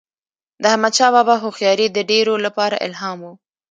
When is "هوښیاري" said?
1.43-1.87